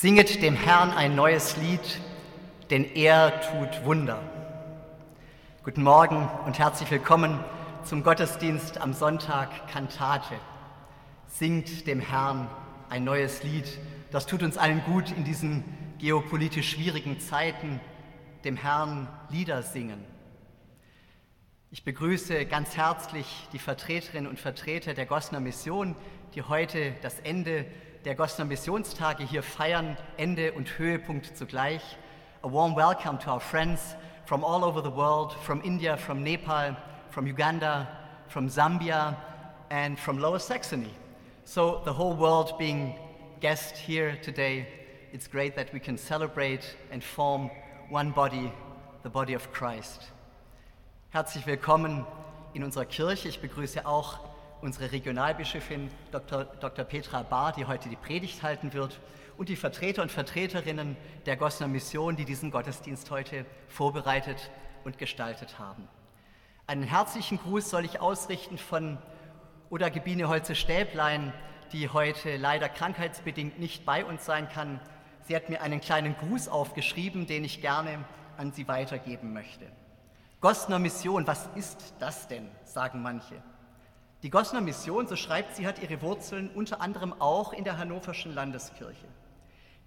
[0.00, 2.00] Singet dem Herrn ein neues Lied,
[2.70, 4.22] denn er tut Wunder.
[5.62, 7.38] Guten Morgen und herzlich willkommen
[7.84, 10.36] zum Gottesdienst am Sonntag Kantate.
[11.26, 12.48] Singt dem Herrn
[12.88, 13.66] ein neues Lied.
[14.10, 15.64] Das tut uns allen gut in diesen
[15.98, 17.78] geopolitisch schwierigen Zeiten,
[18.44, 20.02] dem Herrn Lieder singen.
[21.70, 25.94] Ich begrüße ganz herzlich die Vertreterinnen und Vertreter der Gosner Mission,
[26.34, 27.66] die heute das Ende
[28.04, 31.82] der Gosner Missionstage hier feiern, Ende und Höhepunkt zugleich.
[32.42, 36.74] A warm welcome to our friends from all over the world, from India, from Nepal,
[37.10, 37.86] from Uganda,
[38.28, 39.16] from Zambia,
[39.68, 40.94] and from Lower Saxony.
[41.44, 42.94] So the whole world being
[43.40, 44.66] guest here today,
[45.12, 47.50] it's great that we can celebrate and form
[47.90, 48.50] one body,
[49.02, 50.08] the body of Christ.
[51.10, 52.06] Herzlich willkommen
[52.54, 53.28] in unserer Kirche.
[53.28, 54.29] Ich begrüße auch
[54.62, 56.44] unsere Regionalbischöfin Dr.
[56.44, 56.84] Dr.
[56.84, 59.00] Petra Bahr, die heute die Predigt halten wird,
[59.36, 64.50] und die Vertreter und Vertreterinnen der Gosner Mission, die diesen Gottesdienst heute vorbereitet
[64.84, 65.88] und gestaltet haben.
[66.66, 68.98] Einen herzlichen Gruß soll ich ausrichten von
[69.70, 71.32] Oda Gebine Holze-Stäblein,
[71.72, 74.80] die heute leider krankheitsbedingt nicht bei uns sein kann.
[75.22, 78.04] Sie hat mir einen kleinen Gruß aufgeschrieben, den ich gerne
[78.36, 79.66] an Sie weitergeben möchte.
[80.40, 83.42] Gosner Mission, was ist das denn, sagen manche.
[84.22, 88.34] Die Gosner Mission, so schreibt sie, hat ihre Wurzeln unter anderem auch in der Hannoverschen
[88.34, 89.06] Landeskirche.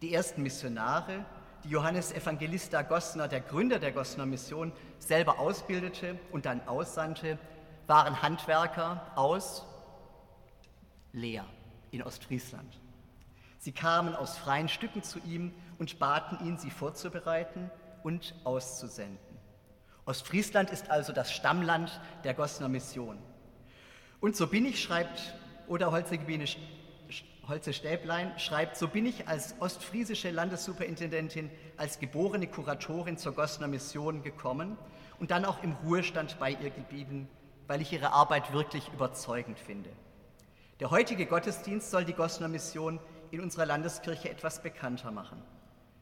[0.01, 1.23] Die ersten Missionare,
[1.63, 7.38] die Johannes Evangelista Gosner, der Gründer der Gosner Mission, selber ausbildete und dann aussandte,
[7.85, 9.66] waren Handwerker aus
[11.11, 11.45] Leer
[11.91, 12.79] in Ostfriesland.
[13.59, 17.69] Sie kamen aus freien Stücken zu ihm und baten ihn, sie vorzubereiten
[18.01, 19.19] und auszusenden.
[20.05, 23.19] Ostfriesland ist also das Stammland der Gosner Mission.
[24.23, 25.34] Und so bin ich, schreibt
[25.67, 26.45] oder Holzegebine
[27.45, 34.23] Holze Stäblein schreibt, so bin ich als ostfriesische Landessuperintendentin, als geborene Kuratorin zur Gosner Mission
[34.23, 34.78] gekommen
[35.19, 37.28] und dann auch im Ruhestand bei ihr geblieben,
[37.67, 39.89] weil ich ihre Arbeit wirklich überzeugend finde.
[40.79, 43.01] Der heutige Gottesdienst soll die Gosner Mission
[43.31, 45.44] in unserer Landeskirche etwas bekannter machen.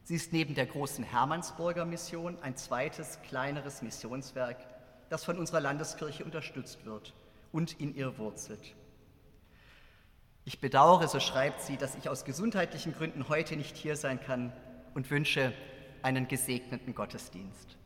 [0.03, 4.57] Sie ist neben der großen Hermannsburger Mission ein zweites, kleineres Missionswerk,
[5.09, 7.15] das von unserer Landeskirche unterstützt wird
[7.51, 8.75] und in ihr wurzelt.
[10.43, 14.51] Ich bedauere, so schreibt sie, dass ich aus gesundheitlichen Gründen heute nicht hier sein kann
[14.93, 15.53] und wünsche
[16.01, 17.77] einen gesegneten Gottesdienst.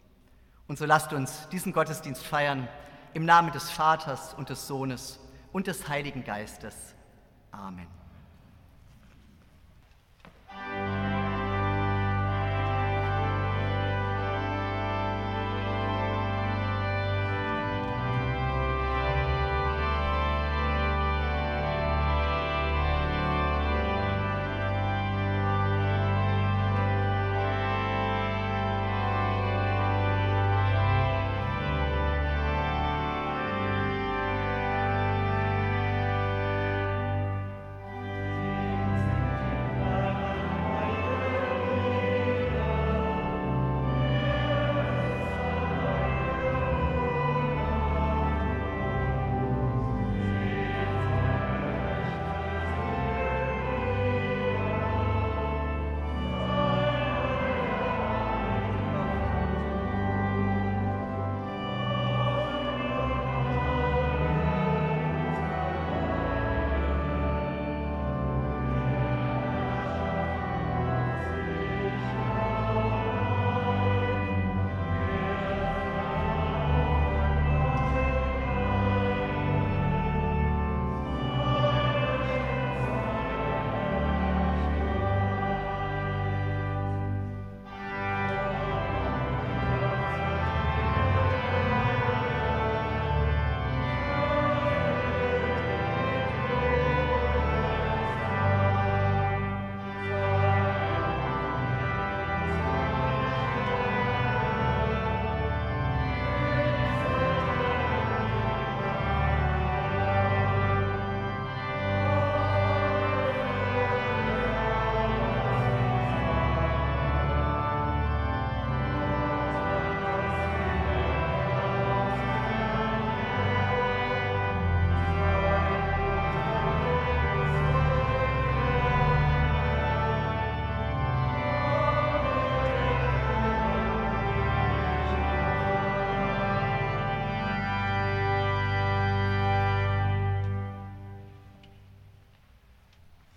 [0.67, 2.67] Und so lasst uns diesen Gottesdienst feiern
[3.13, 5.19] im Namen des Vaters und des Sohnes
[5.51, 6.95] und des Heiligen Geistes.
[7.51, 8.04] Amen.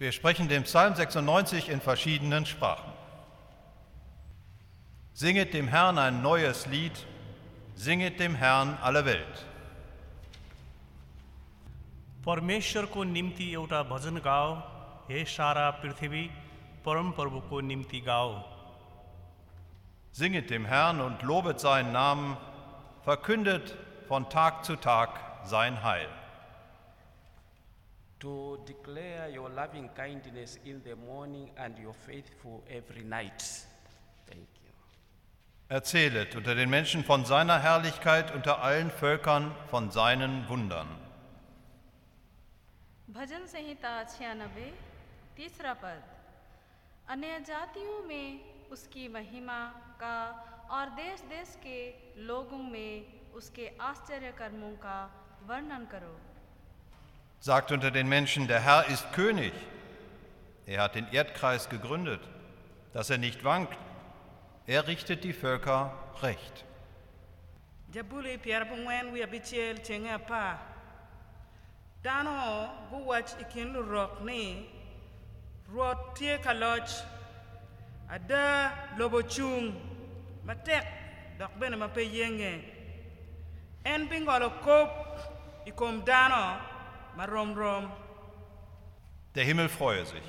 [0.07, 2.91] Wir sprechen den Psalm 96 in verschiedenen Sprachen.
[5.13, 7.05] Singet dem Herrn ein neues Lied,
[7.75, 9.45] singet dem Herrn alle Welt.
[12.25, 14.51] परमेश्वरको निम्ति एउटा भजन गाओ
[15.09, 16.23] हे सारा पृथ्वी
[16.85, 18.33] परम प्रभुको निम्ति गाओ
[20.13, 22.37] Singet dem Herrn und lobet seinen Namen,
[23.03, 23.75] verkündet
[24.07, 25.09] von Tag zu Tag
[25.43, 26.07] sein Heil.
[28.19, 33.41] to declare your loving kindness in the morning and your faithful every night.
[34.25, 34.71] Thank you.
[35.69, 40.87] Erzählet unter den Menschen von seiner Herrlichkeit, unter allen Völkern von seinen Wundern.
[43.13, 44.67] भजन संहिता छियानबे
[45.37, 46.01] तीसरा पद
[47.13, 49.59] अन्य जातियों में उसकी महिमा
[50.01, 50.15] का
[50.77, 51.77] और देश देश के
[52.29, 53.05] लोगों में
[53.35, 54.97] उसके आश्चर्य कर्मों का
[55.49, 56.15] वर्णन करो
[57.40, 59.52] Sagt unter den Menschen, der Herr ist König.
[60.66, 62.20] Er hat den Erdkreis gegründet,
[62.92, 63.76] dass er nicht wankt.
[64.66, 65.92] Er richtet die Völker
[66.22, 66.64] recht.
[67.92, 70.58] Jabuli piar bungwen wi abichiel chenga pa.
[72.02, 74.68] Dano buwach ikin lurok ni
[75.72, 76.90] ruot tie kaloch
[78.10, 79.72] ada lobo chung
[80.44, 80.84] matek
[81.38, 82.62] dok bene mape yenge
[83.84, 84.90] en bingolo kop
[85.66, 86.60] ikom dano
[89.34, 90.22] Der Himmel freue sich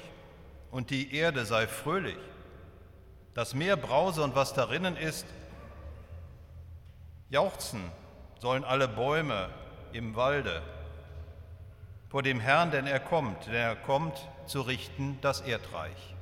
[0.71, 2.17] und die Erde sei fröhlich.
[3.35, 5.27] Das Meer brause und was darinnen ist.
[7.29, 7.91] Jauchzen
[8.39, 9.49] sollen alle Bäume
[9.93, 10.63] im Walde
[12.09, 16.15] vor dem Herrn, denn er kommt, denn er kommt zu richten das Erdreich.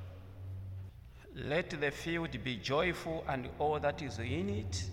[1.34, 4.86] Let the field be joyful and all that is in it.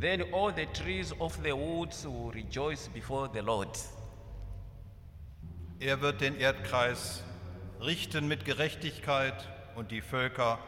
[0.00, 3.76] Then all the trees of the woods will rejoice before the Lord.
[5.80, 7.22] Er wird den Erdkreis
[7.80, 10.58] richten mit Gerechtigkeit und die Völker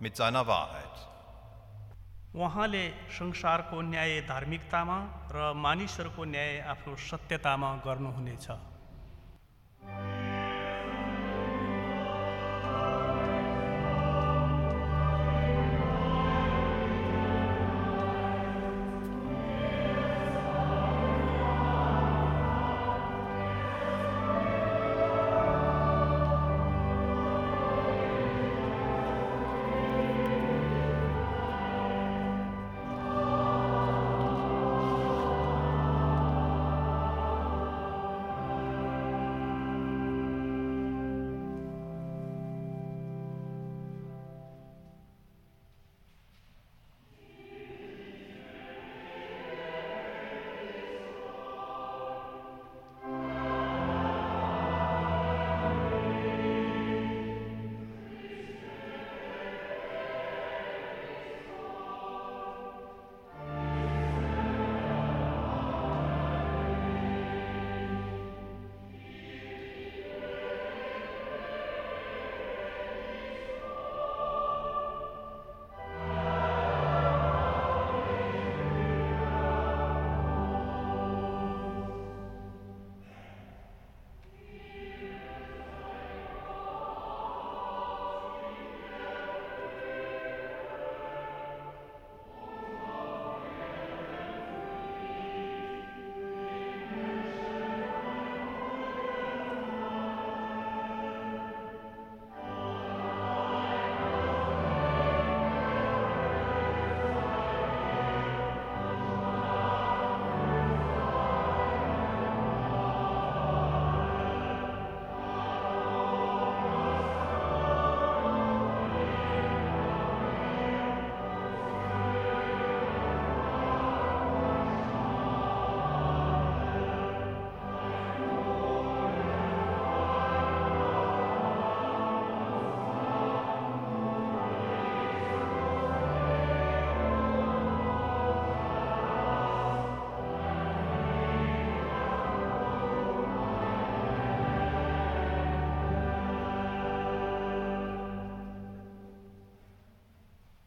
[0.00, 0.84] mit seiner Wahrheit.
[2.34, 2.84] उहाँले
[3.16, 4.98] संसारको न्याय धार्मिकतामा
[5.32, 8.46] र मानिसहरूको न्याय आफ्नो सत्यतामा गर्नुहुनेछ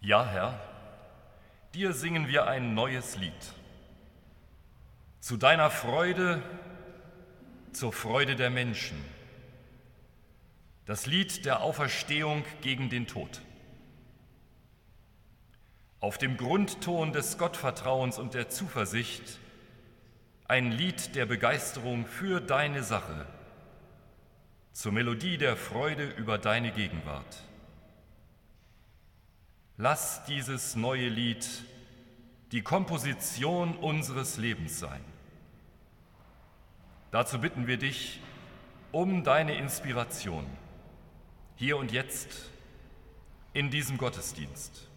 [0.08, 0.58] Ja, Herr,
[1.74, 3.34] dir singen wir ein neues Lied.
[5.20, 6.42] Zu deiner Freude,
[7.74, 9.04] zur Freude der Menschen.
[10.86, 13.42] Das Lied der Auferstehung gegen den Tod.
[16.00, 19.40] Auf dem Grundton des Gottvertrauens und der Zuversicht
[20.48, 23.28] ein Lied der Begeisterung für deine Sache.
[24.72, 27.47] zur Melodie der Freude über deine Gegenwart.
[29.79, 31.48] Lass dieses neue Lied
[32.51, 35.01] die Komposition unseres Lebens sein.
[37.12, 38.19] Dazu bitten wir dich
[38.91, 40.46] um deine Inspiration,
[41.57, 42.50] hier und jetzt
[43.53, 44.88] in diesem Gottesdienst,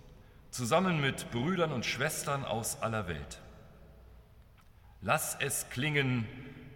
[0.51, 3.39] zusammen mit Brüdern und Schwestern aus aller Welt.
[5.03, 6.27] Lass es klingen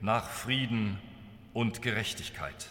[0.02, 0.98] nach Frieden
[1.54, 2.68] und Gerechtigkeit.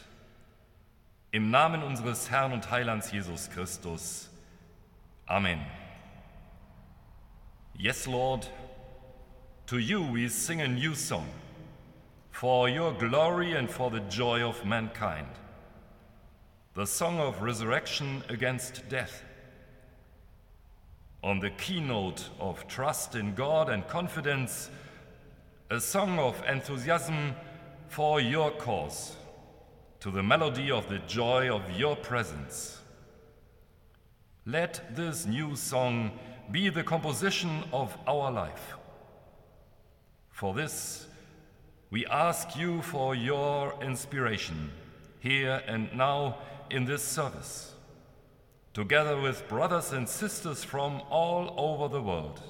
[1.31, 4.29] Im Namen unseres Herrn und Heilands Jesus Christus.
[5.29, 5.61] Amen.
[7.77, 8.45] Yes, Lord,
[9.67, 11.27] to you we sing a new song,
[12.29, 15.27] for your glory and for the joy of mankind.
[16.73, 19.23] The song of resurrection against death.
[21.23, 24.69] On the keynote of trust in God and confidence,
[25.69, 27.33] a song of enthusiasm
[27.87, 29.15] for your cause,
[30.01, 32.81] to the melody of the joy of your presence.
[34.45, 36.11] Let this new song
[36.51, 38.75] be the composition of our life.
[40.29, 41.07] For this,
[41.89, 44.71] we ask you for your inspiration
[45.19, 47.73] here and now in this service,
[48.73, 52.41] together with brothers and sisters from all over the world.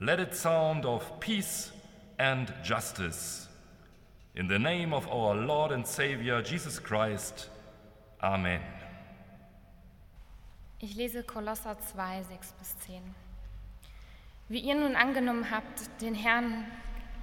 [0.00, 1.70] Let it sound of peace
[2.18, 3.46] and justice.
[4.34, 7.48] In the name of our Lord and Savior Jesus Christ.
[8.22, 8.62] Amen.
[10.82, 13.02] Ich lese Kolosser 2, 6 bis 10.
[14.48, 16.64] Wie ihr nun angenommen habt, den Herrn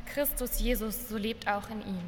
[0.06, 2.08] Christus Jesus, so lebt auch in ihm,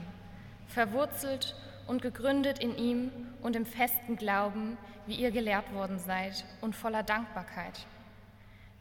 [0.67, 1.55] verwurzelt
[1.87, 3.09] und gegründet in ihm
[3.41, 4.77] und im festen Glauben,
[5.07, 7.87] wie ihr gelehrt worden seid, und voller Dankbarkeit.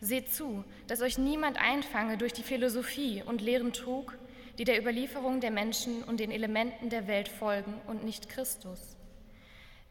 [0.01, 4.19] Seht zu, dass euch niemand einfange durch die Philosophie und leeren Trug,
[4.59, 8.98] die der Überlieferung der Menschen und den Elementen der Welt folgen und nicht Christus.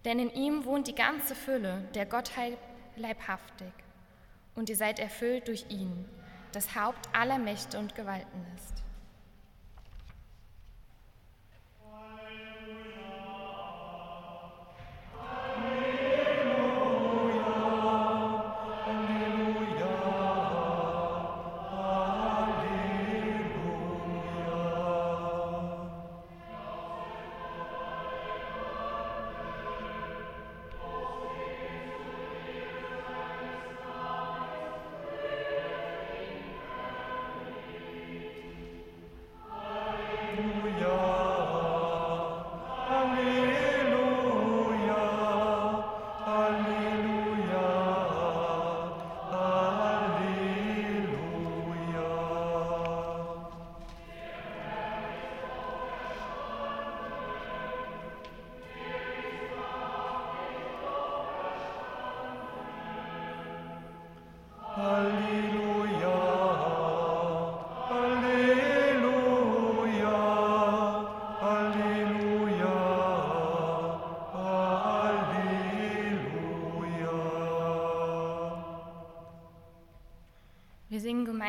[0.05, 2.57] Denn in ihm wohnt die ganze Fülle der Gottheit
[2.95, 3.71] leibhaftig,
[4.55, 6.05] und ihr seid erfüllt durch ihn,
[6.51, 8.83] das Haupt aller Mächte und Gewalten ist.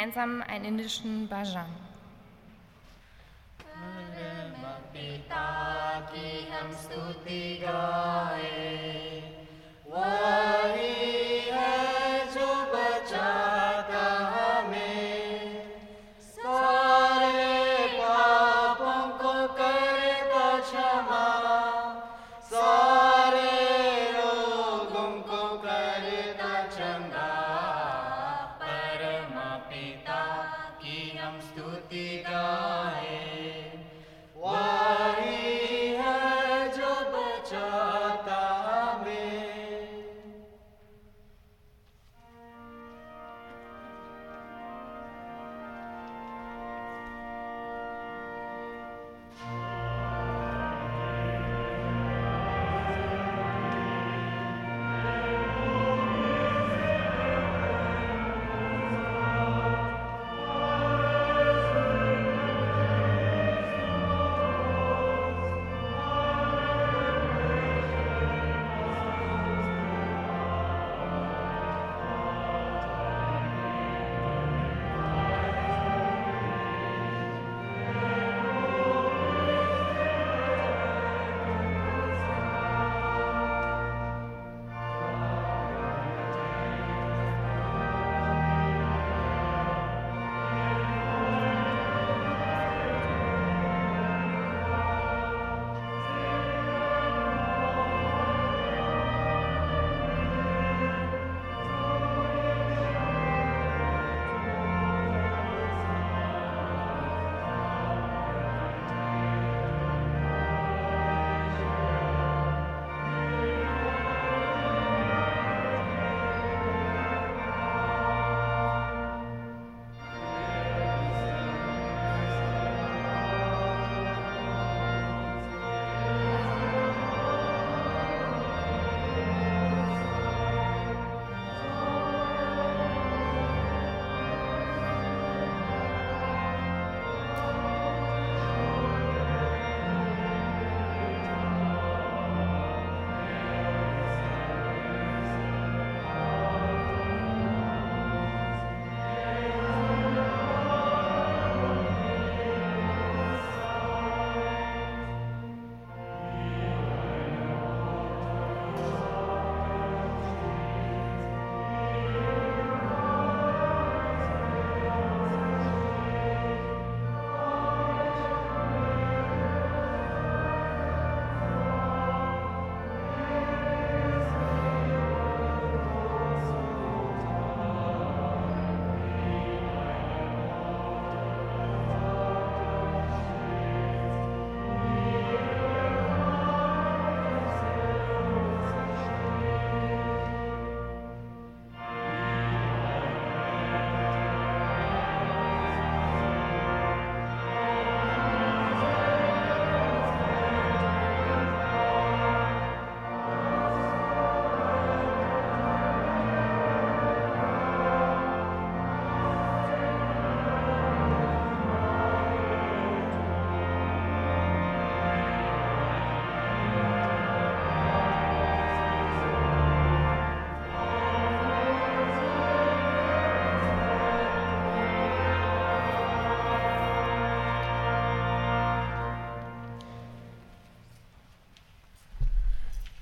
[0.09, 1.77] Gemeinsam einen indischen Bhajan.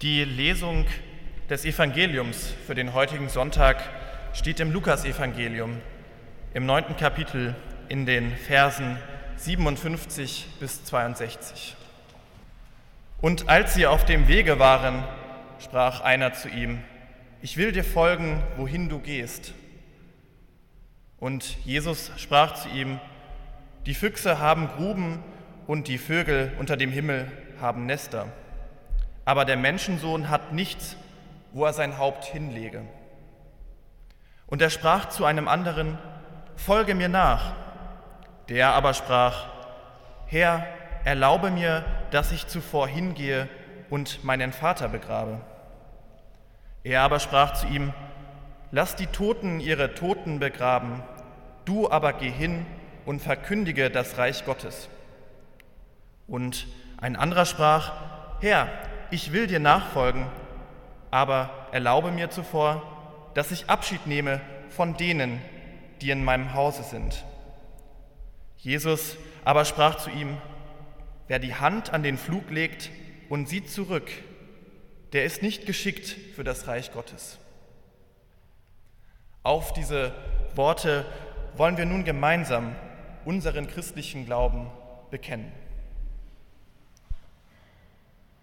[0.07, 0.87] Die Lesung
[1.51, 3.83] des Evangeliums für den heutigen Sonntag
[4.35, 5.81] steht im Lukasevangelium
[6.55, 7.57] im neunten Kapitel
[7.89, 8.99] in den Versen
[9.35, 11.75] 57 bis 62.
[13.21, 15.03] Und als sie auf dem Wege waren,
[15.59, 16.79] sprach einer zu ihm,
[17.43, 19.55] ich will dir folgen, wohin du gehst.
[21.19, 23.01] Und Jesus sprach zu ihm,
[23.87, 25.19] die Füchse haben Gruben
[25.67, 27.27] und die Vögel unter dem Himmel
[27.61, 28.29] haben Nester,
[29.27, 30.97] aber der Menschensohn hat nichts,
[31.53, 32.83] wo er sein Haupt hinlege.
[34.47, 35.99] Und er sprach zu einem anderen,
[36.55, 37.53] Folge mir nach.
[38.49, 39.49] Der aber sprach,
[40.27, 40.67] Herr,
[41.05, 43.49] erlaube mir, dass ich zuvor hingehe
[43.91, 45.41] und meinen Vater begrabe.
[46.85, 47.93] Er aber sprach zu ihm,
[48.71, 51.03] Lass die Toten ihre Toten begraben,
[51.65, 52.67] du aber geh hin
[53.05, 54.89] und verkündige das Reich Gottes.
[56.27, 56.67] Und
[57.01, 57.93] ein anderer sprach,
[58.41, 58.69] Herr,
[59.11, 60.27] ich will dir nachfolgen,
[61.11, 62.83] aber erlaube mir zuvor,
[63.35, 64.41] dass ich Abschied nehme
[64.71, 65.41] von denen,
[66.01, 67.25] die in meinem Hause sind.
[68.59, 70.37] Jesus aber sprach zu ihm,
[71.29, 72.91] wer die Hand an den Flug legt
[73.29, 74.11] und sieht zurück,
[75.13, 77.39] der ist nicht geschickt für das Reich Gottes.
[79.43, 80.13] Auf diese
[80.55, 81.05] Worte
[81.57, 82.75] wollen wir nun gemeinsam
[83.25, 84.71] unseren christlichen Glauben
[85.11, 85.53] bekennen.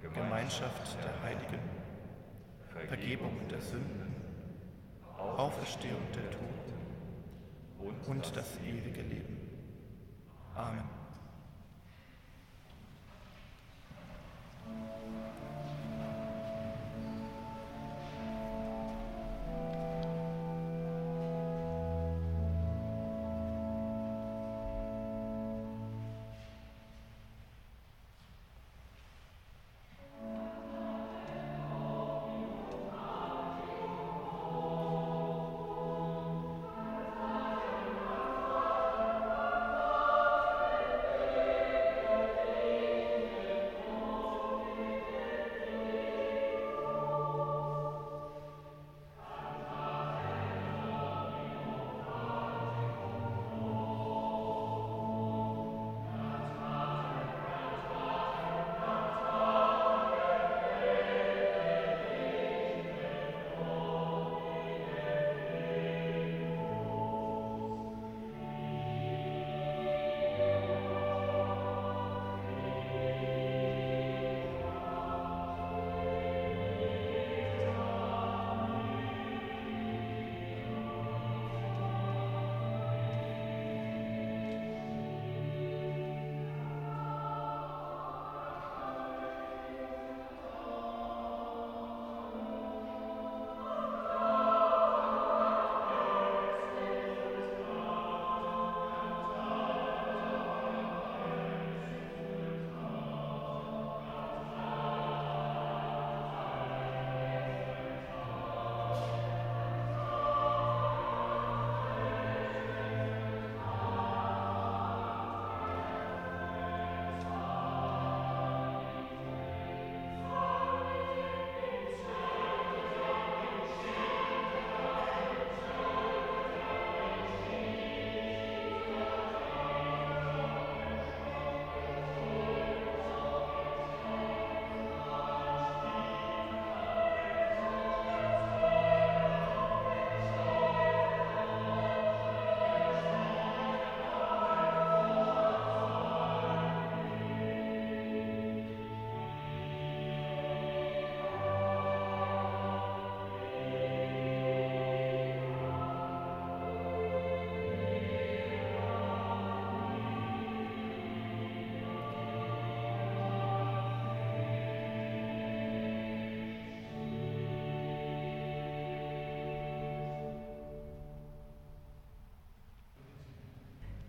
[0.00, 1.60] Gemeinschaft der Heiligen,
[2.88, 4.14] Vergebung der Sünden,
[5.16, 6.68] Auferstehung der Toten
[8.06, 9.36] und das ewige Leben.
[10.54, 10.98] Amen.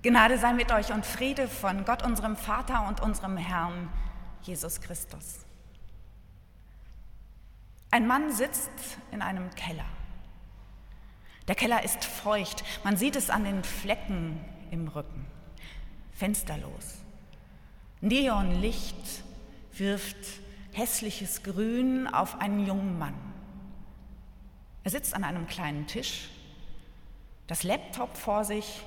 [0.02, 3.90] Gnade sei mit euch und Friede von Gott, unserem Vater und unserem Herrn
[4.42, 5.40] Jesus Christus.
[7.92, 8.72] Ein Mann sitzt
[9.12, 9.86] in einem Keller.
[11.50, 14.40] Der Keller ist feucht, man sieht es an den Flecken
[14.72, 15.26] im Rücken.
[16.14, 17.00] Fensterlos.
[18.00, 19.24] Neonlicht
[19.74, 23.16] wirft hässliches Grün auf einen jungen Mann.
[24.86, 26.30] Er sitzt an einem kleinen Tisch,
[27.48, 28.82] das Laptop vor sich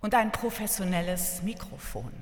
[0.00, 2.12] und ein professionelles Mikrofon.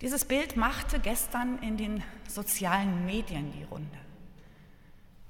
[0.00, 3.98] Dieses Bild machte gestern in den sozialen Medien die Runde.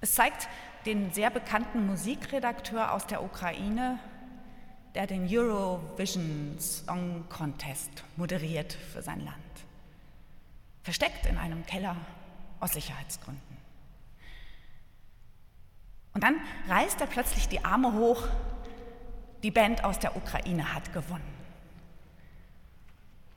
[0.01, 0.49] Es zeigt
[0.85, 3.99] den sehr bekannten Musikredakteur aus der Ukraine,
[4.95, 9.37] der den Eurovision Song Contest moderiert für sein Land.
[10.83, 11.97] Versteckt in einem Keller
[12.61, 13.57] aus Sicherheitsgründen.
[16.15, 16.37] Und dann
[16.69, 18.27] reißt er plötzlich die Arme hoch
[19.43, 21.39] die Band aus der Ukraine hat gewonnen.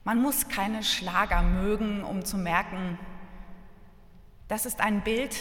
[0.04, 2.98] Man muss keine Schlager mögen, um zu merken,
[4.48, 5.36] das ist ein Bild,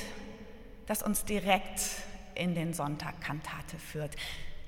[0.85, 1.81] das uns direkt
[2.35, 4.15] in den Sonntag Kantate führt.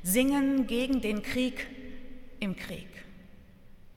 [0.02, 1.68] Singen gegen den Krieg
[2.40, 2.90] im Krieg,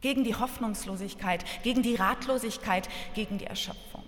[0.03, 4.05] gegen die Hoffnungslosigkeit, gegen die Ratlosigkeit, gegen die Erschöpfung.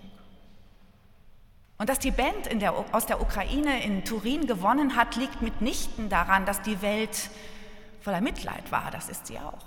[1.77, 6.45] Und dass die Band der, aus der Ukraine in Turin gewonnen hat, liegt mitnichten daran,
[6.45, 7.29] dass die Welt
[8.01, 9.65] voller Mitleid war, das ist sie auch.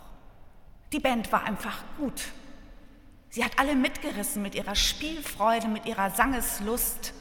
[0.93, 2.33] Die Band war einfach gut.
[3.31, 7.15] Sie hat alle mitgerissen mit ihrer Spielfreude, mit ihrer Sangeslust.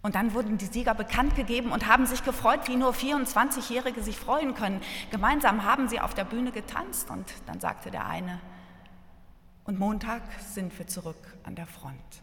[0.00, 4.16] Und dann wurden die Sieger bekannt gegeben und haben sich gefreut, wie nur 24-Jährige sich
[4.16, 4.80] freuen können.
[5.10, 8.40] Gemeinsam haben sie auf der Bühne getanzt und dann sagte der eine,
[9.64, 12.22] und Montag sind wir zurück an der Front.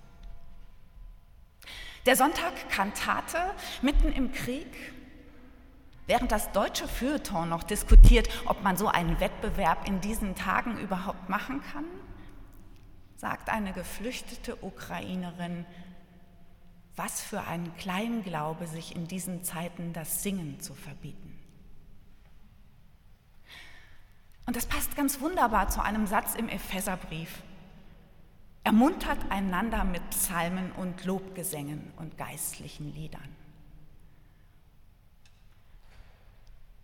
[2.06, 3.38] Der Sonntag Kantate
[3.82, 4.68] mitten im Krieg
[6.10, 11.30] Während das deutsche Feuilleton noch diskutiert, ob man so einen Wettbewerb in diesen Tagen überhaupt
[11.30, 11.86] machen kann,
[13.16, 15.68] sagt eine geflüchtete Ukrainerin,
[16.96, 21.38] was für ein Kleinglaube, sich in diesen Zeiten das Singen zu verbieten.
[24.48, 27.44] Und das passt ganz wunderbar zu einem Satz im Epheserbrief.
[28.64, 33.30] Ermuntert einander mit Psalmen und Lobgesängen und geistlichen Liedern.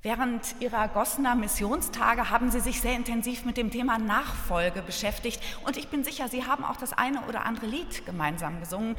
[0.05, 5.77] Während ihrer Gossener Missionstage haben sie sich sehr intensiv mit dem Thema Nachfolge beschäftigt und
[5.77, 8.95] ich bin sicher, sie haben auch das eine oder andere Lied gemeinsam gesungen.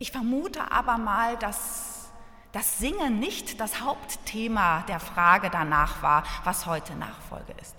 [0.00, 2.10] Ich vermute aber mal, dass
[2.50, 7.76] das Singen nicht das Hauptthema der Frage danach war, was heute Nachfolge ist.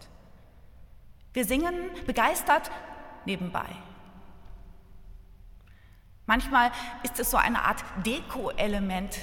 [1.33, 1.75] Wir singen
[2.07, 2.71] begeistert
[3.25, 3.67] nebenbei.
[6.27, 6.71] Manchmal
[7.03, 9.19] ist es so eine Art Deko-Element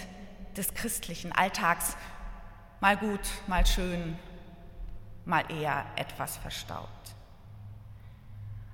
[0.58, 1.96] des christlichen Alltags,
[2.80, 4.18] mal gut, mal schön,
[5.24, 6.88] mal eher etwas verstaubt.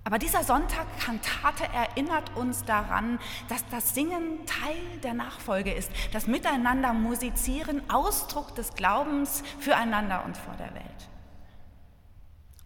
[0.06, 6.26] Aber dieser Sonntag Kantate erinnert uns daran, dass das Singen Teil der Nachfolge ist, das
[6.26, 10.84] Miteinander musizieren Ausdruck des Glaubens füreinander und vor der Welt.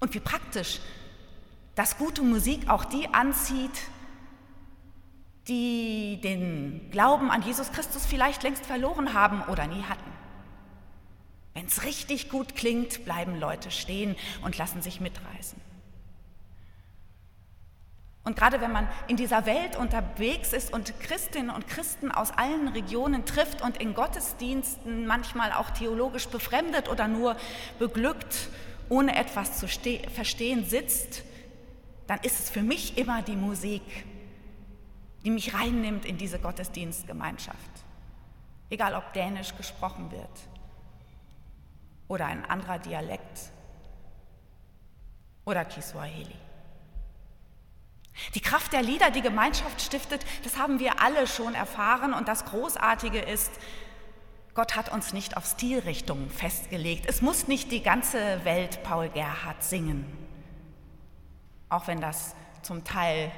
[0.00, 0.80] Und wie praktisch,
[1.76, 3.70] dass gute Musik auch die anzieht,
[5.46, 10.17] die den Glauben an Jesus Christus vielleicht längst verloren haben oder nie hatten.
[11.58, 15.60] Wenn es richtig gut klingt, bleiben Leute stehen und lassen sich mitreißen.
[18.22, 22.68] Und gerade wenn man in dieser Welt unterwegs ist und Christinnen und Christen aus allen
[22.68, 27.36] Regionen trifft und in Gottesdiensten manchmal auch theologisch befremdet oder nur
[27.80, 28.50] beglückt,
[28.88, 31.24] ohne etwas zu verstehen sitzt,
[32.06, 33.82] dann ist es für mich immer die Musik,
[35.24, 37.58] die mich reinnimmt in diese Gottesdienstgemeinschaft.
[38.70, 40.30] Egal ob Dänisch gesprochen wird
[42.08, 43.50] oder ein anderer Dialekt
[45.44, 46.34] oder Kiswahili.
[48.34, 52.44] Die Kraft der Lieder, die Gemeinschaft stiftet, das haben wir alle schon erfahren und das
[52.46, 53.52] Großartige ist,
[54.54, 57.06] Gott hat uns nicht auf Stilrichtungen festgelegt.
[57.06, 60.04] Es muss nicht die ganze Welt Paul Gerhardt singen,
[61.68, 63.30] auch wenn das zum Teil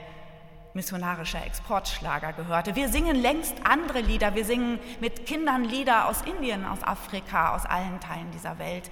[0.75, 2.77] missionarischer Exportschlager gehörte.
[2.77, 4.35] Wir singen längst andere Lieder.
[4.35, 8.91] Wir singen mit Kindern Lieder aus Indien, aus Afrika, aus allen Teilen dieser Welt.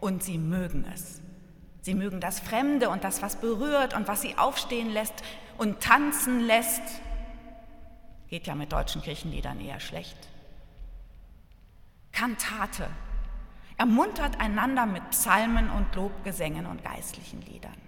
[0.00, 1.20] Und sie mögen es.
[1.82, 5.22] Sie mögen das Fremde und das, was berührt und was sie aufstehen lässt
[5.56, 6.82] und tanzen lässt.
[8.28, 10.16] Geht ja mit deutschen Kirchenliedern eher schlecht.
[12.12, 12.88] Kantate
[13.78, 17.87] ermuntert einander mit Psalmen und Lobgesängen und geistlichen Liedern.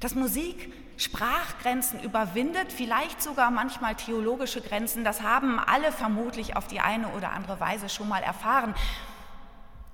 [0.00, 6.80] Dass Musik Sprachgrenzen überwindet, vielleicht sogar manchmal theologische Grenzen, das haben alle vermutlich auf die
[6.80, 8.74] eine oder andere Weise schon mal erfahren.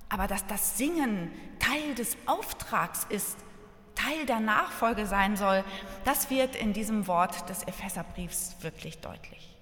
[0.09, 3.35] aber dass das Singen Teil des Auftrags ist,
[3.95, 5.63] Teil der Nachfolge sein soll,
[6.05, 9.57] das wird in diesem Wort des Epheserbriefs wirklich deutlich.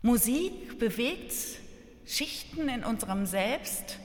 [0.00, 1.34] Musik bewegt
[2.06, 3.98] Schichten in unserem Selbst,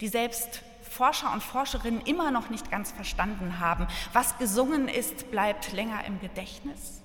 [0.00, 3.86] die selbst Forscher und Forscherinnen immer noch nicht ganz verstanden haben.
[4.12, 7.02] Was gesungen ist, bleibt länger im Gedächtnis.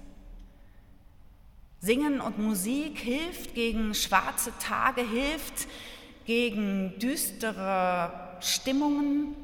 [1.80, 5.67] Singen und Musik hilft gegen schwarze Tage, hilft
[6.26, 9.36] gegen düstere Stimmungen,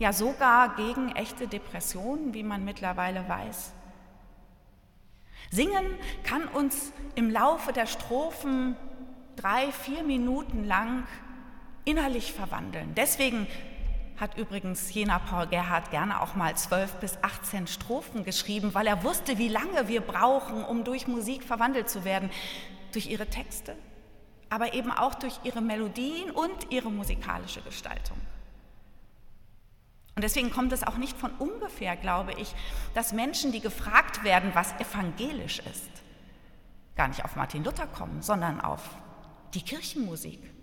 [0.00, 3.72] ja sogar gegen echte Depressionen, wie man mittlerweile weiß.
[5.50, 5.86] Singen
[6.24, 8.74] kann uns im Laufe der Strophen
[9.36, 11.06] drei, vier Minuten lang
[11.84, 12.92] innerlich verwandeln.
[12.96, 13.46] Deswegen
[14.16, 19.02] hat übrigens jener Paul Gerhard gerne auch mal zwölf bis 18 Strophen geschrieben, weil er
[19.02, 22.30] wusste, wie lange wir brauchen, um durch Musik verwandelt zu werden.
[22.92, 23.76] Durch ihre Texte,
[24.50, 28.16] aber eben auch durch ihre Melodien und ihre musikalische Gestaltung.
[30.14, 32.54] Und deswegen kommt es auch nicht von ungefähr, glaube ich,
[32.94, 35.90] dass Menschen, die gefragt werden, was evangelisch ist,
[36.94, 38.90] gar nicht auf Martin Luther kommen, sondern auf
[39.54, 40.53] die Kirchenmusik.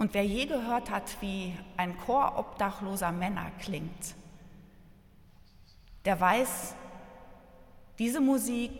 [0.00, 4.14] Und wer je gehört hat, wie ein Chor obdachloser Männer klingt,
[6.06, 6.74] der weiß,
[7.98, 8.72] diese Musik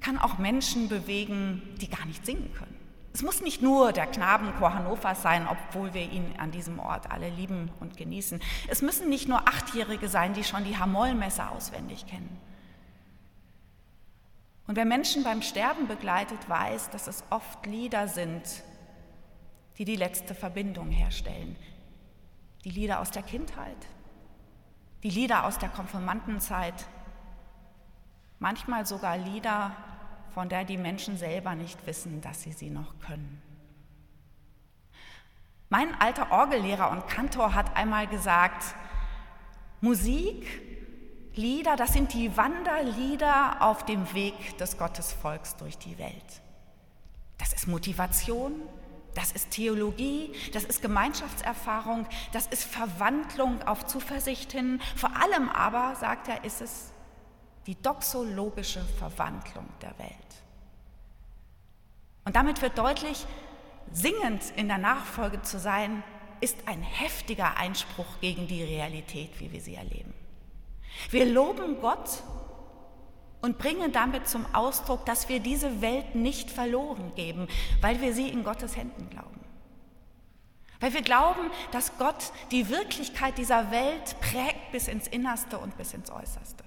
[0.00, 2.76] kann auch Menschen bewegen, die gar nicht singen können.
[3.12, 7.30] Es muss nicht nur der Knabenchor Hannovers sein, obwohl wir ihn an diesem Ort alle
[7.30, 8.40] lieben und genießen.
[8.68, 12.40] Es müssen nicht nur Achtjährige sein, die schon die Hamollmesse auswendig kennen.
[14.68, 18.44] Und wer Menschen beim Sterben begleitet, weiß, dass es oft Lieder sind,
[19.78, 21.56] die die letzte Verbindung herstellen.
[22.64, 23.76] Die Lieder aus der Kindheit,
[25.02, 26.86] die Lieder aus der Konfirmandenzeit,
[28.38, 29.76] manchmal sogar Lieder
[30.30, 33.40] von der die Menschen selber nicht wissen, dass sie sie noch können.
[35.68, 38.74] Mein alter Orgellehrer und Kantor hat einmal gesagt,
[39.80, 40.62] Musik,
[41.34, 46.42] Lieder, das sind die Wanderlieder auf dem Weg des Gottesvolks durch die Welt.
[47.38, 48.52] Das ist Motivation,
[49.16, 54.80] das ist Theologie, das ist Gemeinschaftserfahrung, das ist Verwandlung auf Zuversicht hin.
[54.94, 56.92] Vor allem aber, sagt er, ist es
[57.66, 60.12] die doxologische Verwandlung der Welt.
[62.26, 63.24] Und damit wird deutlich,
[63.90, 66.02] singend in der Nachfolge zu sein,
[66.42, 70.12] ist ein heftiger Einspruch gegen die Realität, wie wir sie erleben.
[71.10, 72.22] Wir loben Gott
[73.40, 77.48] und bringen damit zum Ausdruck, dass wir diese Welt nicht verloren geben,
[77.80, 79.40] weil wir sie in Gottes Händen glauben.
[80.80, 85.94] Weil wir glauben, dass Gott die Wirklichkeit dieser Welt prägt bis ins Innerste und bis
[85.94, 86.64] ins Äußerste.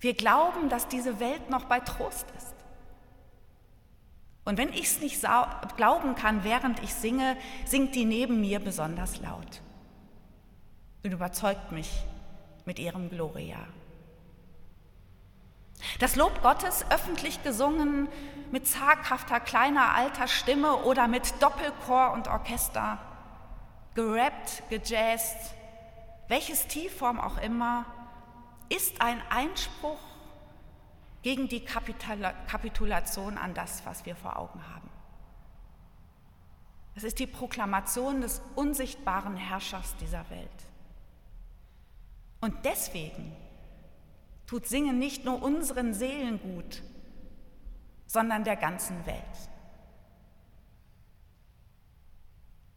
[0.00, 2.54] Wir glauben, dass diese Welt noch bei Trost ist.
[4.44, 5.22] Und wenn ich es nicht
[5.76, 9.62] glauben kann, während ich singe, singt die neben mir besonders laut
[11.02, 11.90] und überzeugt mich
[12.66, 13.58] mit ihrem Gloria.
[15.98, 18.08] Das Lob Gottes öffentlich gesungen
[18.50, 22.98] mit zaghafter kleiner alter Stimme oder mit Doppelchor und Orchester,
[23.94, 25.54] gerappt, gejazzt,
[26.28, 27.84] welche Stilform auch immer,
[28.68, 29.98] ist ein Einspruch
[31.22, 34.90] gegen die Kapitulation an das, was wir vor Augen haben.
[36.96, 40.48] Es ist die Proklamation des unsichtbaren Herrschers dieser Welt.
[42.40, 43.34] Und deswegen
[44.54, 46.84] tut Singen nicht nur unseren Seelen gut,
[48.06, 49.18] sondern der ganzen Welt.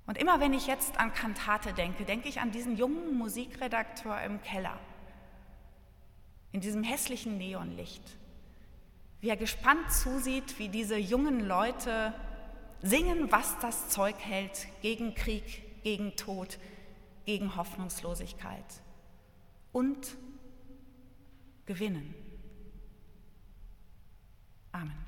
[0.08, 4.42] Und immer wenn ich jetzt an Kantate denke, denke ich an diesen jungen Musikredakteur im
[4.42, 4.80] Keller,
[6.52, 8.02] in diesem hässlichen Neonlicht,
[9.22, 12.12] wie er gespannt zusieht, wie diese jungen Leute
[12.82, 16.58] singen, was das Zeug hält gegen Krieg, gegen Tod,
[17.28, 18.66] gegen Hoffnungslosigkeit
[19.74, 20.18] und
[21.68, 22.16] gewinnen.
[24.72, 25.06] Amen.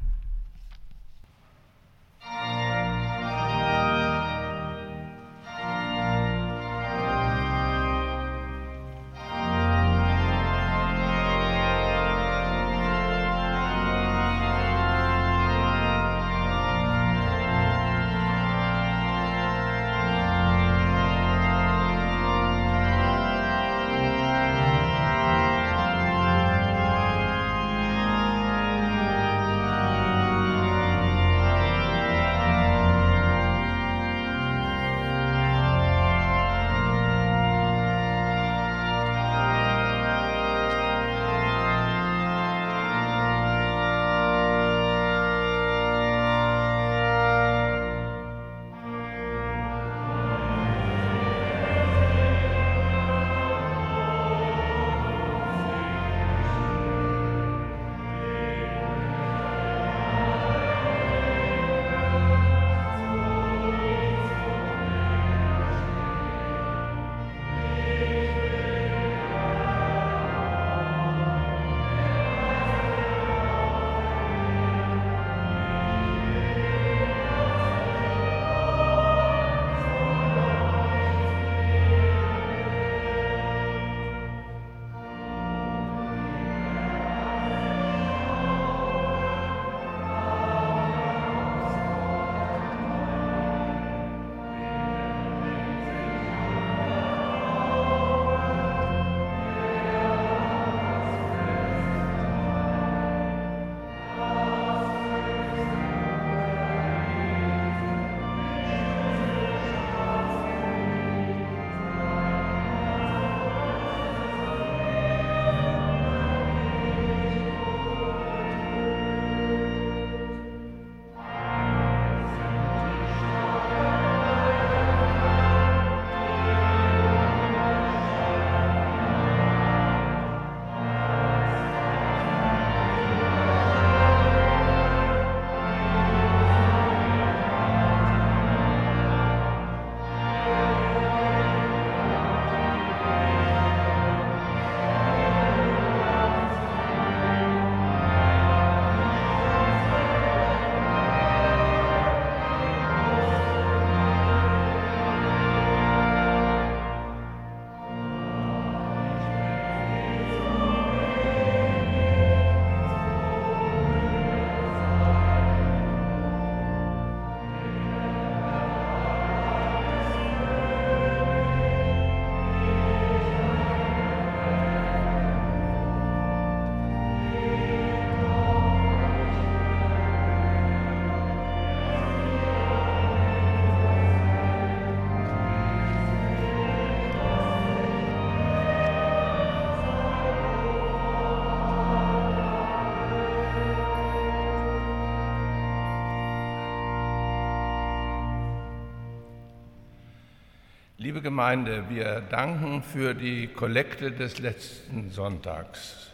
[201.10, 206.12] Liebe Gemeinde, wir danken für die Kollekte des letzten Sonntags.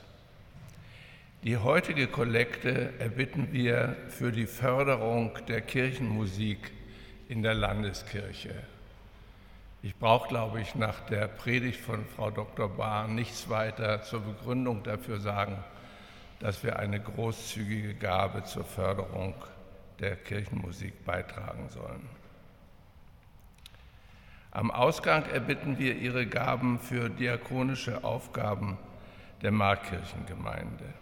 [1.44, 6.72] Die heutige Kollekte erbitten wir für die Förderung der Kirchenmusik
[7.28, 8.56] in der Landeskirche.
[9.84, 12.70] Ich brauche, glaube ich, nach der Predigt von Frau Dr.
[12.70, 15.58] Bahn nichts weiter zur Begründung dafür sagen,
[16.40, 19.34] dass wir eine großzügige Gabe zur Förderung
[20.00, 22.25] der Kirchenmusik beitragen sollen.
[24.56, 28.78] Am Ausgang erbitten wir Ihre Gaben für diakonische Aufgaben
[29.42, 30.94] der Markkirchengemeinde.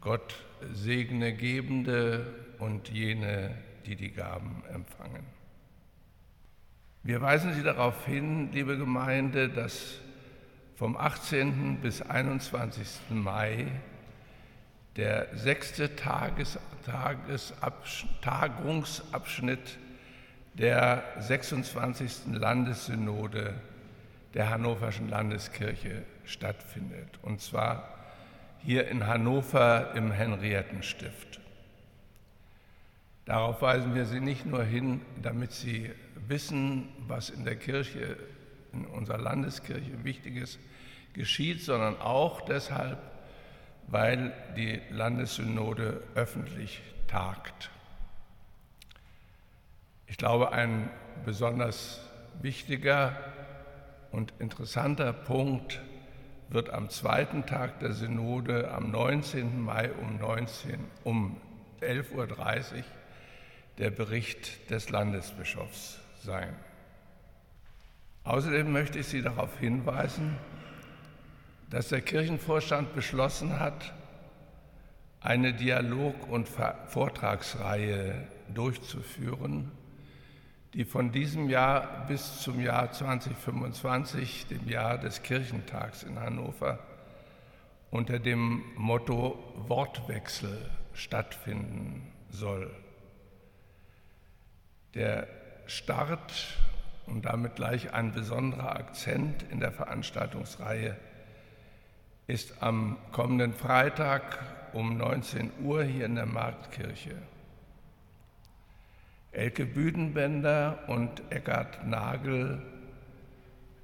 [0.00, 0.34] Gott
[0.72, 2.26] segne Gebende
[2.58, 3.54] und jene,
[3.86, 5.24] die die Gaben empfangen.
[7.04, 10.00] Wir weisen Sie darauf hin, liebe Gemeinde, dass
[10.74, 11.78] vom 18.
[11.80, 12.88] bis 21.
[13.10, 13.68] Mai
[14.96, 19.78] der sechste Tages, Tagesabsch Tagungsabschnitt
[20.54, 22.32] der 26.
[22.32, 23.54] Landessynode
[24.34, 27.18] der Hannoverschen Landeskirche stattfindet.
[27.22, 27.88] Und zwar
[28.62, 31.40] hier in Hannover im Henriettenstift.
[33.24, 35.90] Darauf weisen wir Sie nicht nur hin, damit Sie
[36.26, 38.16] wissen, was in der Kirche,
[38.72, 40.58] in unserer Landeskirche Wichtiges
[41.12, 42.98] geschieht, sondern auch deshalb,
[43.88, 47.70] weil die Landessynode öffentlich tagt.
[50.10, 50.90] Ich glaube, ein
[51.24, 52.00] besonders
[52.42, 53.16] wichtiger
[54.10, 55.80] und interessanter Punkt
[56.48, 59.60] wird am zweiten Tag der Synode am 19.
[59.60, 61.40] Mai um, 19, um
[61.80, 62.84] 11.30 Uhr
[63.78, 66.56] der Bericht des Landesbischofs sein.
[68.24, 70.36] Außerdem möchte ich Sie darauf hinweisen,
[71.70, 73.94] dass der Kirchenvorstand beschlossen hat,
[75.20, 79.70] eine Dialog- und Vortragsreihe durchzuführen,
[80.74, 86.78] die von diesem Jahr bis zum Jahr 2025, dem Jahr des Kirchentags in Hannover,
[87.90, 92.70] unter dem Motto Wortwechsel stattfinden soll.
[94.94, 95.26] Der
[95.66, 96.58] Start
[97.06, 100.96] und damit gleich ein besonderer Akzent in der Veranstaltungsreihe
[102.28, 104.38] ist am kommenden Freitag
[104.72, 107.16] um 19 Uhr hier in der Marktkirche.
[109.32, 112.60] Elke Büdenbender und Eckart Nagel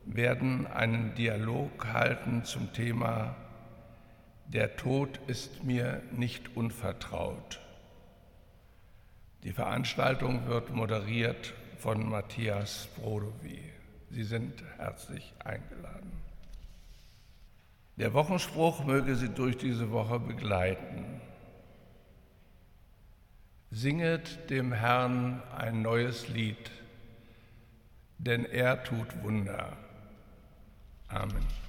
[0.04, 3.36] werden einen Dialog halten zum Thema
[4.48, 7.60] Der Tod ist mir nicht unvertraut.
[9.44, 13.62] Die Veranstaltung wird moderiert von Matthias Brodowy.
[14.10, 16.10] Sie sind herzlich eingeladen.
[17.96, 21.20] Der Wochenspruch möge Sie durch diese Woche begleiten.
[23.78, 26.70] Singet dem Herrn ein neues Lied,
[28.16, 29.76] denn er tut Wunder.
[31.08, 31.65] Amen.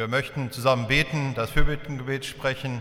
[0.00, 2.80] Wir möchten zusammen beten, das Fürbittengebet sprechen.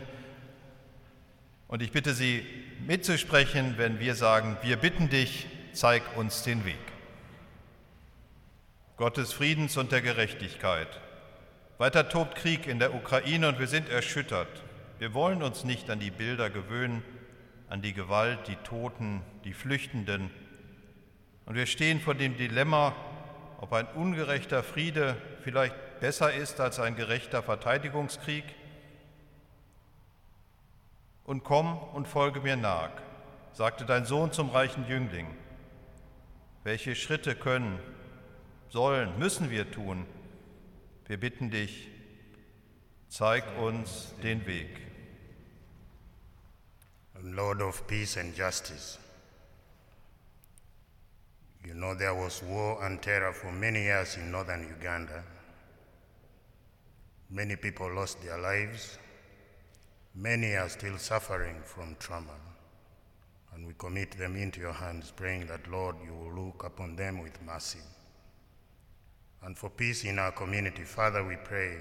[1.67, 2.45] Und ich bitte Sie
[2.87, 6.79] mitzusprechen, wenn wir sagen, wir bitten dich, zeig uns den Weg.
[8.95, 10.87] Gott des Friedens und der Gerechtigkeit.
[11.77, 14.63] Weiter tobt Krieg in der Ukraine und wir sind erschüttert.
[14.97, 17.03] Wir wollen uns nicht an die Bilder gewöhnen,
[17.67, 20.31] an die Gewalt, die Toten, die Flüchtenden.
[21.45, 22.95] Und wir stehen vor dem Dilemma,
[23.59, 28.43] ob ein ungerechter Friede vielleicht besser ist als ein gerechter Verteidigungskrieg.
[31.23, 32.91] Und komm und folge mir nach,
[33.53, 35.27] sagte dein Sohn zum reichen Jüngling.
[36.63, 37.79] Welche Schritte können,
[38.69, 40.05] sollen, müssen wir tun?
[41.05, 41.89] Wir bitten dich,
[43.09, 44.69] zeig uns den Weg.
[47.21, 48.97] Lord of peace and justice.
[51.65, 55.23] You know, there was war and terror for many years in northern Uganda.
[57.29, 58.97] Many people lost their lives.
[60.15, 62.35] Many are still suffering from trauma.
[63.53, 67.21] And we commit them into your hands, praying that, Lord, you will look upon them
[67.21, 67.79] with mercy.
[69.43, 71.77] And for peace in our community, Father, we pray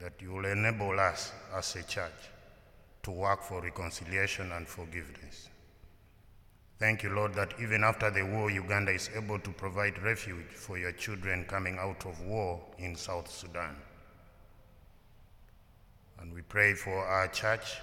[0.00, 2.30] that you will enable us as a church
[3.04, 5.48] to work for reconciliation and forgiveness.
[6.78, 10.76] Thank you, Lord, that even after the war, Uganda is able to provide refuge for
[10.76, 13.76] your children coming out of war in South Sudan.
[16.24, 17.76] And we pray for our church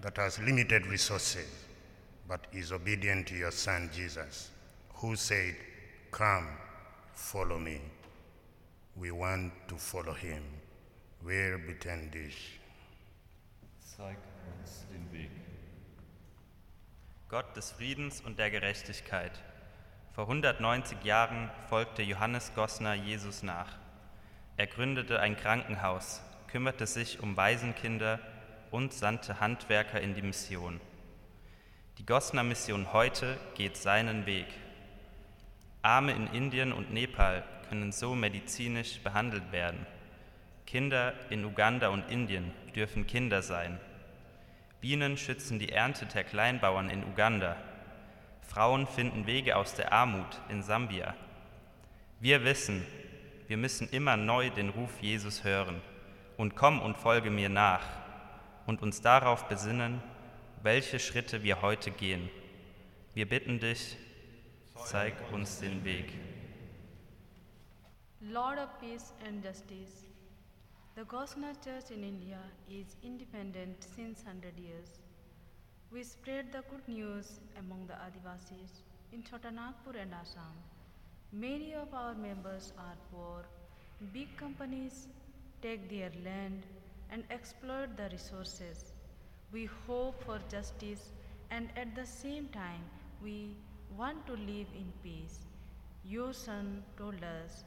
[0.00, 1.46] that has limited resources
[2.26, 4.48] but is obedient to your Son Jesus,
[4.94, 5.54] who said,
[6.10, 6.48] Come,
[7.12, 7.82] follow me.
[8.96, 10.42] We want to follow him.
[11.22, 12.58] Wer bitten dich?
[13.78, 14.16] Zeig
[14.56, 15.28] uns den Weg.
[17.28, 19.38] Gott des Friedens und der Gerechtigkeit.
[20.14, 23.76] Vor 190 Jahren folgte Johannes Gossner Jesus nach.
[24.56, 26.22] Er gründete ein Krankenhaus,
[26.52, 28.20] kümmerte sich um Waisenkinder
[28.70, 30.82] und sandte Handwerker in die Mission.
[31.96, 34.46] Die Gossner Mission heute geht seinen Weg.
[35.80, 39.86] Arme in Indien und Nepal können so medizinisch behandelt werden.
[40.66, 43.80] Kinder in Uganda und Indien dürfen Kinder sein.
[44.82, 47.56] Bienen schützen die Ernte der Kleinbauern in Uganda.
[48.42, 51.14] Frauen finden Wege aus der Armut in Sambia.
[52.20, 52.84] Wir wissen,
[53.48, 55.80] wir müssen immer neu den Ruf Jesus hören
[56.42, 57.84] und komm und folge mir nach
[58.66, 60.02] und uns darauf besinnen,
[60.64, 62.28] welche Schritte wir heute gehen.
[63.14, 63.96] Wir bitten dich,
[64.84, 66.12] zeig uns den Weg.
[68.20, 70.04] Lord of peace and justice,
[70.96, 74.98] the Gossamer Church in India is independent since 100 years.
[75.92, 78.82] We spread the good news among the Adivasis
[79.12, 80.56] in Chotanagpur and Assam.
[81.30, 83.44] Many of our members are poor.
[84.12, 85.06] Big companies
[85.62, 86.66] take their land
[87.10, 88.92] and exploit the resources.
[89.52, 91.12] We hope for justice
[91.50, 92.84] and at the same time
[93.22, 93.54] we
[93.96, 95.38] want to live in peace.
[96.04, 97.64] Your son told us,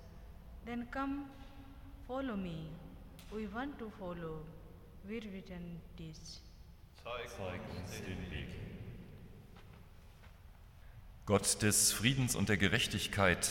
[0.65, 1.25] then come
[2.07, 2.67] follow me.
[3.33, 4.39] We want to follow.
[5.07, 6.41] Wir written this.
[7.03, 8.47] Zeig uns den Weg.
[11.25, 13.49] Gott des Friedens und der Gerechtigkeit,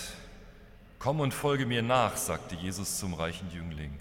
[0.98, 3.98] komm und folge mir nach, sagte Jesus zum reichen Jüngling.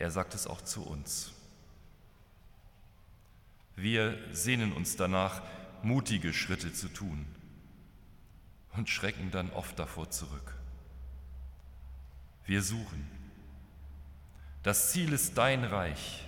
[0.00, 1.30] Er sagt es auch zu uns.
[3.76, 5.42] Wir sehnen uns danach,
[5.82, 7.26] mutige Schritte zu tun
[8.72, 10.54] und schrecken dann oft davor zurück.
[12.46, 13.06] Wir suchen.
[14.62, 16.24] Das Ziel ist dein Reich,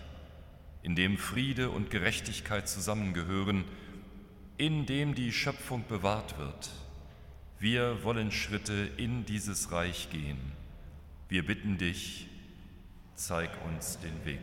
[0.82, 3.64] in dem Friede und Gerechtigkeit zusammengehören,
[4.58, 6.70] in dem die Schöpfung bewahrt wird.
[7.58, 10.52] Wir wollen Schritte in dieses Reich gehen.
[11.30, 12.28] Wir bitten dich,
[13.22, 14.40] zeig uns den Weg.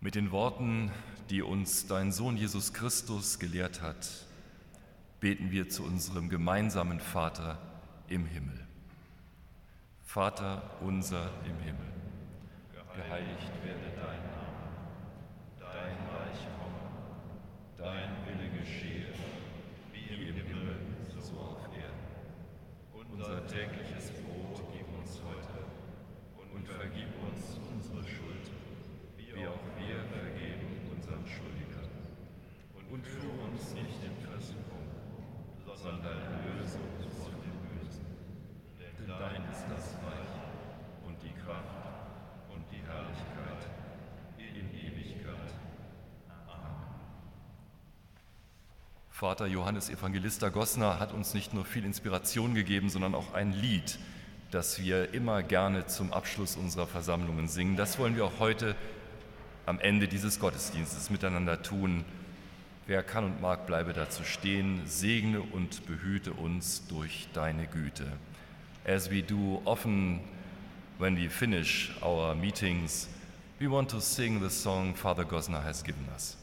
[0.00, 0.92] Mit den Worten,
[1.30, 4.08] die uns dein Sohn Jesus Christus gelehrt hat,
[5.18, 7.58] beten wir zu unserem gemeinsamen Vater
[8.08, 8.64] im Himmel.
[10.04, 11.92] Vater unser im Himmel,
[12.94, 14.62] geheiligt werde dein Name,
[15.58, 16.86] dein Reich komme,
[17.76, 19.08] dein Wille geschehe,
[19.92, 20.76] wie im Himmel,
[21.18, 23.12] so auf Erden.
[23.12, 25.46] Unser tägliches Brot gib uns heute
[26.68, 28.50] und vergib uns unsere Schuld,
[29.16, 31.90] wie auch wir vergeben unseren Schuldigern.
[32.90, 34.86] Und führe uns nicht in Versuchung,
[35.74, 38.06] sondern löse uns von dem Bösen.
[38.78, 40.32] Denn dein ist das Reich
[41.06, 41.86] und die Kraft
[42.52, 43.70] und die Herrlichkeit
[44.38, 45.54] in Ewigkeit.
[46.48, 46.76] Amen.
[49.10, 53.98] Vater Johannes Evangelista Gossner hat uns nicht nur viel Inspiration gegeben, sondern auch ein Lied,
[54.56, 57.76] das wir immer gerne zum Abschluss unserer Versammlungen singen.
[57.76, 58.74] Das wollen wir auch heute
[59.66, 62.06] am Ende dieses Gottesdienstes miteinander tun.
[62.86, 64.80] Wer kann und mag, bleibe dazu stehen.
[64.86, 68.06] Segne und behüte uns durch deine Güte.
[68.86, 70.20] As we do often
[70.98, 73.08] when we finish our meetings,
[73.60, 76.38] we want to sing the song Father Gosner has given us.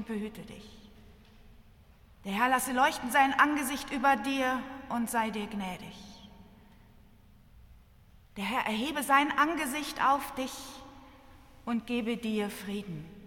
[0.00, 0.64] Und behüte dich.
[2.24, 5.94] Der Herr lasse leuchten sein Angesicht über dir und sei dir gnädig.
[8.38, 10.52] Der Herr erhebe sein Angesicht auf dich
[11.66, 13.19] und gebe dir Frieden.